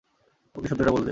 [0.55, 0.99] ওকে সত্যিটা বলে দে।